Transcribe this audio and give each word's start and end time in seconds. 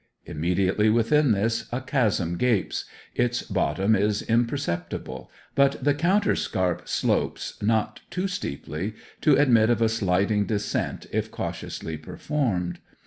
Immediately 0.25 0.89
within 0.89 1.31
this 1.31 1.67
a 1.71 1.79
chasm 1.79 2.35
gapes; 2.35 2.85
its 3.13 3.43
bottom 3.43 3.95
is 3.95 4.23
imperceptible, 4.23 5.29
but 5.53 5.77
the 5.83 5.93
counterscarp 5.93 6.87
slopes 6.87 7.61
not 7.61 7.99
too 8.09 8.27
steeply 8.27 8.95
to 9.21 9.35
admit 9.35 9.69
of 9.69 9.79
a 9.79 9.87
sliding 9.89 10.47
descent 10.47 11.05
if 11.11 11.29
cautiously 11.29 11.97
performed. 11.97 12.79